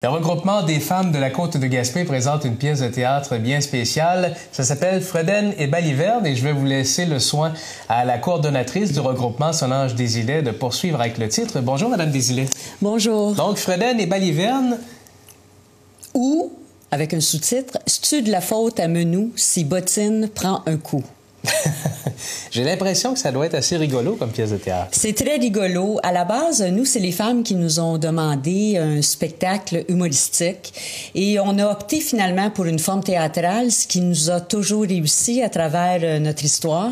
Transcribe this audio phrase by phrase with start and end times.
[0.00, 3.60] Le regroupement des femmes de la côte de Gaspé présente une pièce de théâtre bien
[3.60, 4.36] spéciale.
[4.52, 7.52] Ça s'appelle Freden et Baliverne et je vais vous laisser le soin
[7.88, 11.58] à la coordonnatrice du regroupement Solange Désilet de poursuivre avec le titre.
[11.62, 12.46] Bonjour Madame Désilet.
[12.80, 13.34] Bonjour.
[13.34, 14.78] Donc Freden et Baliverne.
[16.14, 16.52] Ou,
[16.92, 21.02] avec un sous-titre, tu de la faute à Menou si Bottine prend un coup.
[22.50, 24.90] J'ai l'impression que ça doit être assez rigolo comme pièce de théâtre.
[24.92, 25.98] C'est très rigolo.
[26.02, 30.72] À la base, nous, c'est les femmes qui nous ont demandé un spectacle humoristique
[31.14, 35.42] et on a opté finalement pour une forme théâtrale, ce qui nous a toujours réussi
[35.42, 36.90] à travers euh, notre histoire.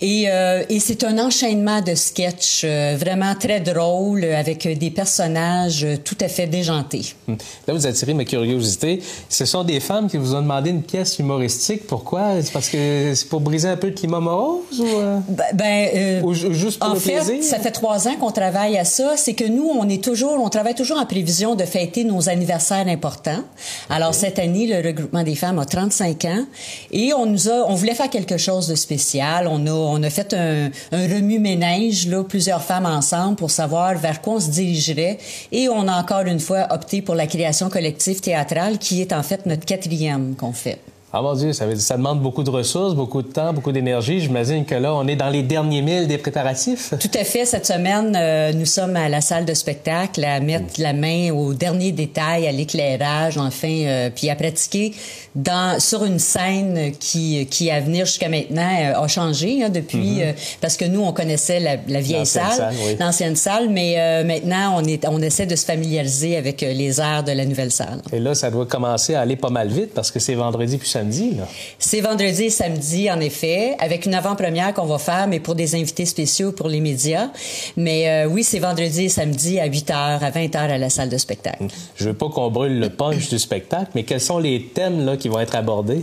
[0.00, 5.86] Et, euh, et c'est un enchaînement de sketchs euh, vraiment très drôle avec des personnages
[6.04, 7.14] tout à fait déjantés.
[7.28, 7.36] Hum.
[7.66, 9.02] Là, vous attirez ma curiosité.
[9.28, 11.86] Ce sont des femmes qui vous ont demandé une pièce humoristique.
[11.86, 12.42] Pourquoi?
[12.42, 15.18] C'est parce que c'est pour briser un peu le climat ou, euh...
[15.28, 17.42] ben, ben euh, ou juste pour en le fait, plaisir?
[17.42, 19.14] ça fait trois ans qu'on travaille à ça.
[19.16, 22.86] C'est que nous, on est toujours, on travaille toujours en prévision de fêter nos anniversaires
[22.88, 23.42] importants.
[23.90, 26.44] Alors cette année, le regroupement des femmes a 35 ans
[26.90, 29.46] et on nous a, on voulait faire quelque chose de spécial.
[29.48, 34.20] On a, on a fait un, un remue-ménage là, plusieurs femmes ensemble pour savoir vers
[34.20, 35.18] quoi on se dirigerait
[35.50, 39.22] et on a encore une fois opté pour la création collective théâtrale qui est en
[39.22, 40.78] fait notre quatrième qu'on fait.
[41.14, 43.70] Ah mon Dieu, ça, veut dire, ça demande beaucoup de ressources, beaucoup de temps, beaucoup
[43.72, 44.20] d'énergie.
[44.20, 46.94] J'imagine que là, on est dans les derniers milles des préparatifs.
[47.00, 47.44] Tout à fait.
[47.44, 51.52] Cette semaine, euh, nous sommes à la salle de spectacle à mettre la main aux
[51.52, 54.94] derniers détails, à l'éclairage, enfin, euh, puis à pratiquer
[55.34, 59.98] dans sur une scène qui, qui à venir jusqu'à maintenant euh, a changé hein, depuis,
[60.16, 60.20] Mhm.
[60.22, 60.32] euh,
[60.62, 62.96] parce que nous, on connaissait la, la vieille salle, salle, oui.
[62.98, 67.32] l'ancienne salle, mais maintenant, on, est, on essaie de se familiariser avec les airs de
[67.32, 68.00] la nouvelle salle.
[68.12, 70.88] Et là, ça doit commencer à aller pas mal vite parce que c'est vendredi puis
[70.88, 71.01] samedi.
[71.02, 71.48] Là.
[71.78, 75.74] C'est vendredi et samedi, en effet, avec une avant-première qu'on va faire, mais pour des
[75.74, 77.30] invités spéciaux pour les médias.
[77.76, 80.90] Mais euh, oui, c'est vendredi et samedi à 8 h, à 20 h à la
[80.90, 81.64] salle de spectacle.
[81.96, 85.16] Je veux pas qu'on brûle le punch du spectacle, mais quels sont les thèmes là,
[85.16, 86.02] qui vont être abordés?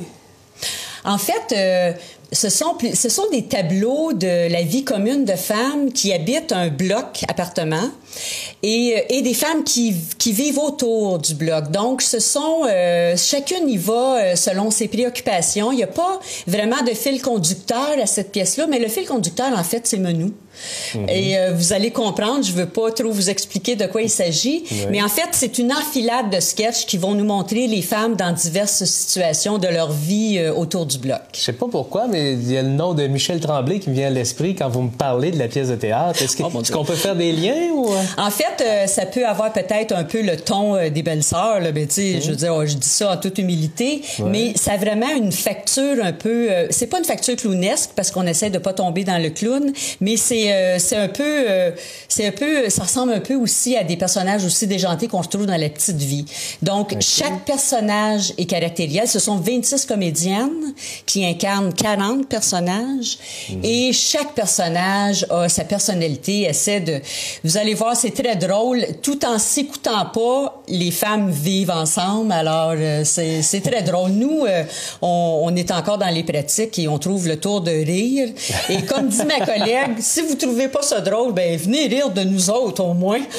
[1.06, 1.94] En fait, euh,
[2.32, 6.70] ce sont, ce sont des tableaux de la vie commune de femmes qui habitent un
[6.70, 7.90] bloc appartement
[8.62, 11.72] et, euh, et des femmes qui, qui vivent autour du bloc.
[11.72, 15.72] Donc, ce sont euh, chacune y va euh, selon ses préoccupations.
[15.72, 19.52] Il n'y a pas vraiment de fil conducteur à cette pièce-là, mais le fil conducteur,
[19.58, 20.32] en fait, c'est Menou.
[21.08, 24.64] Et euh, vous allez comprendre, je veux pas trop vous expliquer de quoi il s'agit,
[24.90, 28.32] mais en fait, c'est une enfilade de sketchs qui vont nous montrer les femmes dans
[28.32, 31.20] diverses situations de leur vie euh, autour du bloc.
[31.34, 33.96] Je sais pas pourquoi, mais il y a le nom de Michel Tremblay qui me
[33.96, 36.22] vient à l'esprit quand vous me parlez de la pièce de théâtre.
[36.22, 37.90] Est-ce Oh, qu'on peut faire des liens ou...
[38.18, 41.72] En fait, euh, ça peut avoir peut-être un peu le ton des belles sœurs, là,
[41.74, 44.74] mais tu sais, je veux dire, oh, je dis ça en toute humilité, mais ça
[44.74, 46.50] a vraiment une facture un peu.
[46.70, 49.72] c'est pas une facture clownesque parce qu'on essaie de pas tomber dans le clown,
[50.02, 51.72] mais c'est euh, c'est un peu, euh,
[52.08, 55.46] c'est un peu, ça ressemble un peu aussi à des personnages aussi déjantés qu'on retrouve
[55.46, 56.26] dans la petite vie.
[56.62, 59.08] Donc chaque personnage est caractérisé.
[59.08, 60.74] Ce sont 26 comédiennes
[61.06, 63.18] qui incarnent 40 personnages
[63.64, 67.02] et chaque personnage a sa personnalité, essaie de
[67.44, 72.74] vous allez voir c'est très drôle tout en s'écoutant pas, les femmes vivent ensemble alors
[72.78, 74.12] euh, c'est très drôle.
[74.12, 74.64] Nous euh,
[75.02, 78.30] on, on est encore dans les pratiques et on trouve le tour de rire
[78.70, 82.22] et comme dit ma collègue, si vous trouvez pas ça drôle, ben venez rire de
[82.24, 83.20] nous autres au moins.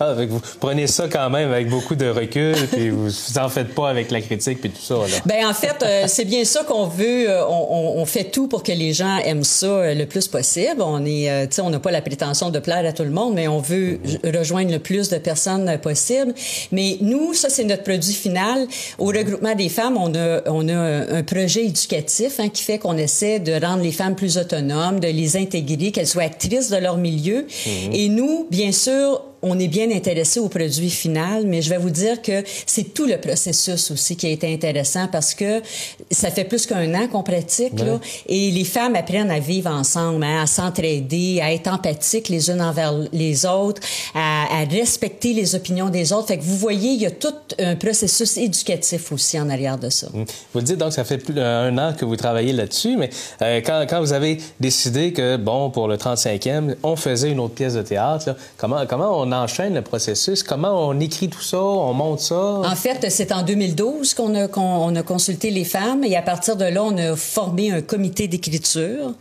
[0.00, 3.74] Ah, vous prenez ça quand même avec beaucoup de recul, puis vous vous en faites
[3.74, 4.94] pas avec la critique puis tout ça.
[4.94, 5.16] Là.
[5.26, 7.28] Ben en fait, euh, c'est bien ça qu'on veut.
[7.48, 10.82] on, fait tout pour que les gens aiment ça le plus possible.
[10.82, 13.34] On est, tu sais, on n'a pas la prétention de plaire à tout le monde,
[13.34, 16.34] mais on veut j- rejoindre le plus de personnes euh, possible.
[16.72, 18.66] Mais nous, ça c'est notre produit final.
[18.98, 22.96] Au regroupement des femmes, on a, on a un, projet éducatif hein, qui fait qu'on
[22.96, 26.96] essaie de rendre les femmes plus autonomes, de les intégrer, qu'elles soient actrices de leur
[26.96, 27.46] milieu.
[27.92, 31.90] Et nous, bien sûr, on est bien intéressé au produit final, mais je vais vous
[31.90, 35.60] dire que c'est tout le processus aussi qui a été intéressant parce que
[36.10, 40.22] ça fait plus qu'un an qu'on pratique, là, et les femmes apprennent à vivre ensemble,
[40.22, 43.82] hein, à s'entraider, à être empathiques les unes envers les autres,
[44.14, 46.28] à, à respecter les opinions des autres.
[46.28, 49.90] Fait que vous voyez, il y a tout un processus éducatif aussi en arrière de
[49.90, 50.06] ça.
[50.12, 53.10] Vous le dites donc, ça fait plus d'un an que vous travaillez là-dessus, mais
[53.42, 57.54] euh, quand, quand vous avez décidé que, bon, pour le 35e, on faisait une autre
[57.54, 60.42] pièce de théâtre, là, comment, comment on enchaîne le processus?
[60.42, 61.60] Comment on écrit tout ça?
[61.60, 62.60] On monte ça?
[62.64, 66.22] En fait, c'est en 2012 qu'on a, qu'on on a consulté les femmes et à
[66.22, 69.12] partir de là, on a formé un comité d'écriture.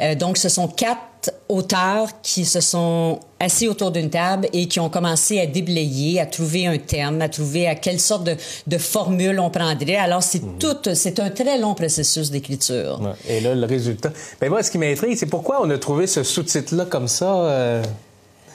[0.00, 1.00] Euh, donc, ce sont quatre
[1.48, 6.26] auteurs qui se sont assis autour d'une table et qui ont commencé à déblayer, à
[6.26, 8.36] trouver un thème, à trouver à quelle sorte de,
[8.66, 9.96] de formule on prendrait.
[9.96, 13.00] Alors, c'est tout, c'est un très long processus d'écriture.
[13.02, 13.36] Ouais.
[13.36, 14.12] Et là, le résultat.
[14.40, 17.82] Ben moi, ce qui m'intrigue, c'est pourquoi on a trouvé ce sous-titre-là comme ça, euh,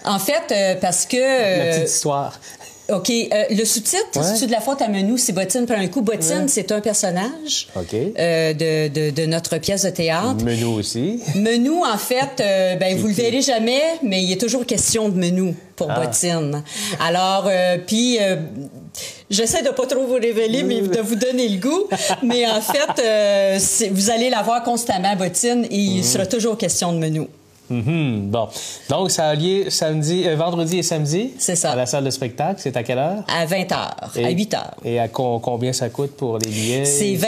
[0.06, 1.18] En fait, euh, parce que...
[1.18, 2.40] la euh, petite histoire.
[2.92, 3.10] OK.
[3.10, 6.02] Euh, le sous-titre, c'est de la faute à Menou, c'est Bottine prend un coup.
[6.02, 10.44] Bottine, c'est un personnage euh, de, de, de, notre pièce de théâtre.
[10.44, 11.22] Menou aussi.
[11.36, 15.18] Menou, en fait, euh, ben, vous le verrez jamais, mais il est toujours question de
[15.18, 16.00] Menou pour ah.
[16.00, 16.64] Bottine.
[17.00, 18.20] Alors, euh, puis...
[19.30, 21.88] J'essaie de pas trop vous révéler, mais de vous donner le goût.
[22.24, 26.98] Mais en fait, vous allez la voir constamment, Bottine, et il sera toujours question de
[26.98, 27.28] Menou.
[27.70, 28.48] Mhm, bon.
[28.90, 31.32] Donc, ça a lieu samedi, euh, vendredi et samedi?
[31.38, 31.72] C'est ça.
[31.72, 32.60] À la salle de spectacle.
[32.64, 33.24] C'est à quelle heure?
[33.28, 34.58] À 20 h, à 8 h.
[34.86, 36.86] Et à combien ça coûte pour les billets?
[36.86, 37.28] C'est 20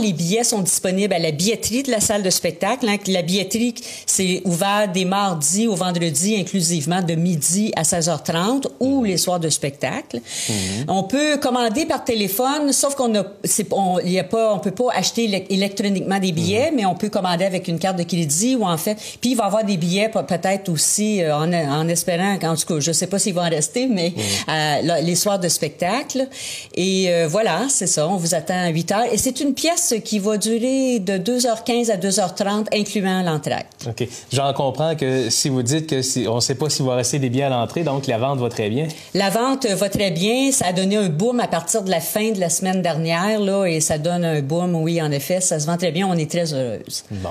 [0.00, 2.88] Les billets sont disponibles à la billetterie de la salle de spectacle.
[2.88, 2.96] Hein.
[3.06, 3.74] La billetterie,
[4.06, 9.48] c'est ouvert des mardis au vendredi inclusivement de midi à 16h30 ou les soirs de
[9.48, 10.16] spectacle.
[10.48, 10.84] Mhm.
[10.88, 13.24] On peut commander par téléphone, sauf qu'on a,
[13.70, 16.76] on, y a pas, on peut pas acheter électroniquement des billets, mhm.
[16.76, 19.44] mais on peut commander avec une carte de crédit ou en fait, puis il va
[19.44, 23.06] y avoir des billets peut-être aussi euh, en, en, espérant, en tout cas, je sais
[23.06, 24.12] pas s'ils vont en rester, mais
[24.48, 26.28] euh, les soirs de spectacle.
[26.74, 28.08] Et euh, voilà, c'est ça.
[28.08, 29.12] On vous attend à 8 heures.
[29.12, 33.88] Et c'est une pièce qui va durer de 2h15 à 2h30, incluant l'entracte.
[33.88, 34.08] OK.
[34.32, 37.18] J'en comprends que si vous dites que si, on ne sait pas s'il va rester
[37.18, 38.88] des billets à l'entrée, donc la vente va très bien.
[39.14, 40.50] La vente va très bien.
[40.52, 43.66] Ça a donné un boom à partir de la fin de la semaine dernière, là,
[43.66, 45.40] et ça donne un boom, oui, en effet.
[45.40, 46.06] Ça se vend très bien.
[46.06, 47.04] On est très heureuse.
[47.10, 47.30] Bon.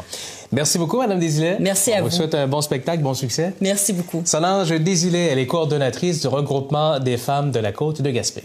[0.51, 1.57] Merci beaucoup, Madame Desilets.
[1.59, 2.07] Merci à vous.
[2.07, 3.53] On vous souhaite un bon spectacle, bon succès.
[3.61, 4.21] Merci beaucoup.
[4.25, 8.43] Solange Desilets, elle est coordonnatrice du regroupement des femmes de la Côte de Gaspé.